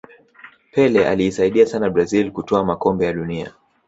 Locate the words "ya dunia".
3.05-3.53